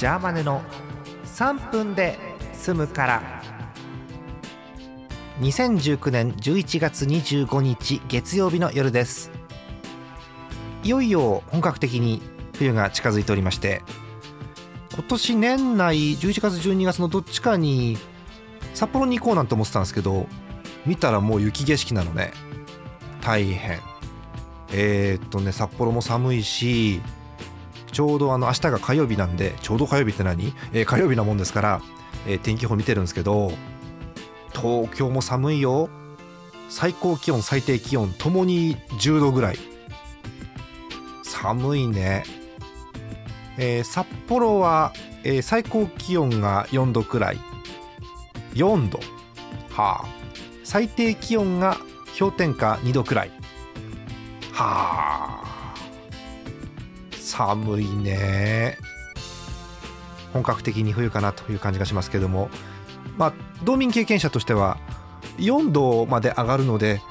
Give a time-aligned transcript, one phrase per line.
[0.00, 0.62] ジャーマネの
[1.26, 2.18] 3分で
[2.54, 3.42] 済むから。
[5.42, 9.30] 2019年11月25日月曜日の夜です。
[10.84, 12.22] いよいよ本格的に
[12.54, 13.82] 冬が近づいておりまして
[14.94, 17.98] 今年年内11月12月のどっちかに
[18.72, 20.26] 札幌に行こうなんて思ってたんですけど
[20.86, 22.32] 見たらもう雪景色なのね。
[23.20, 23.80] 大変。
[24.72, 27.02] えー、っとね札幌も寒いし
[27.90, 31.82] ちょうどあの明日が火曜日なんでちょうど火曜日って何、えー、火曜日なもんですから、
[32.26, 33.52] えー、天気予報見てるんですけど
[34.54, 35.88] 東京も寒いよ。
[36.68, 39.58] 最高気温最低気温ともに10度ぐらい。
[41.24, 42.24] 寒いね、
[43.56, 44.92] えー、札幌は、
[45.24, 47.38] えー、最高気温が4度くらい。
[48.54, 49.00] 4度。
[49.70, 50.08] はあ。
[50.62, 51.76] 最低気温が
[52.18, 53.30] 氷点下2度くらい。
[54.52, 55.39] はあ。
[57.30, 58.78] 寒いね。
[60.32, 62.50] 本格的に冬かなという感じがしますけども。
[63.16, 63.32] まあ
[63.64, 64.78] 道民経験者としては
[65.38, 67.02] 4度まで上がるので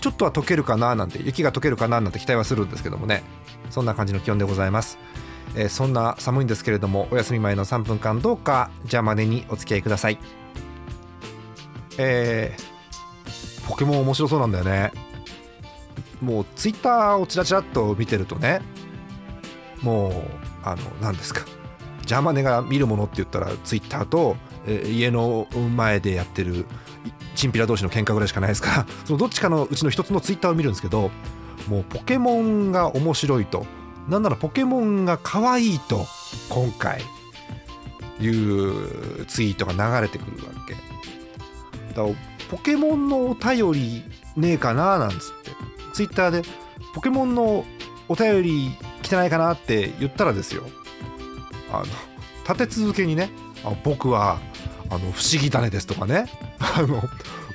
[0.00, 3.22] ちょっとは溶けるかななんて雪が溶けるかななんて期待はするんですけどもね。
[3.70, 4.98] そんな感じの気温でございます、
[5.54, 10.18] えー、そんな寒いんですけれどもお休み前の3分間どうか邪魔でにお付き合いください。
[11.98, 14.92] えー、ポケモン面白そうなんだよね。
[16.22, 18.60] もうツイッターをチラチラっと見てるとね
[19.82, 20.12] もう
[20.62, 21.44] あの何ですか。
[22.04, 26.64] ジャーマネが見るものって言ったらツイッターと、えー、家の前でやってる
[27.34, 31.10] チンピラ同士の喧嘩ぐらいしかないですから そのどっちかのうちの一つのツイッターを見るんですけど
[31.68, 33.66] もうポケモンが面白いと。
[34.08, 36.06] なんならポケモンが可愛いと
[36.48, 37.02] 今回
[38.18, 40.74] いうツイートが流れてくるわけ。
[41.94, 42.14] だから
[42.50, 44.02] ポケモンのお便り
[44.34, 45.50] ねえかななんつって。
[45.92, 46.42] ツイッターで
[46.94, 47.66] ポケモンの
[48.08, 48.70] お便り
[49.08, 50.64] 来てないかなって言ったらですよ。
[51.72, 51.84] あの
[52.46, 53.30] 立て続けにね
[53.64, 54.38] あ僕は
[54.90, 56.26] あの不思議種ですとかね。
[56.60, 57.02] あの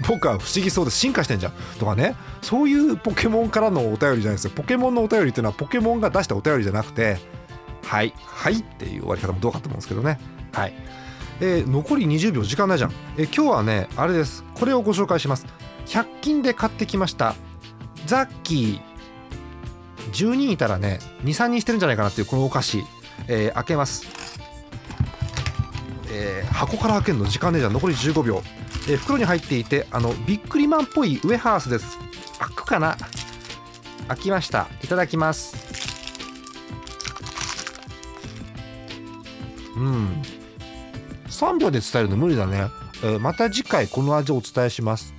[0.07, 1.53] 僕は不思議そうです進化してんじゃん。
[1.79, 2.15] とかね。
[2.41, 4.51] そういうポケモンからのお便りじゃないですよ。
[4.55, 7.19] ポケモンのお便りっていうのはポケモンが出したお便りじゃなくて
[7.85, 10.19] はいはいっていう終わり方もどうかと思うんですけどね。
[10.53, 10.73] はい。
[11.39, 14.43] えー、残り20秒時間ないじゃん、えー、今日はねあれです。
[14.55, 15.45] これをご紹介します。
[15.85, 17.35] 100均で買ってきました。
[18.07, 18.92] ザッキー
[20.11, 22.83] 10人いたらね23人してるんじゃないかなっていうこのお菓子、
[23.27, 24.05] えー、開けます、
[26.11, 28.41] えー、箱から開けるの時間ねじゃ残り15秒、
[28.89, 31.97] えー、袋に入っていてあのビックリマンっぽいウエハースです。
[32.39, 32.97] 開くかな？
[34.07, 34.67] 開きました。
[34.83, 35.55] いただきます。
[39.75, 40.21] うん。
[41.27, 42.67] 3秒で伝えるの無理だね、
[43.03, 45.13] えー、また次回この味をお伝えします。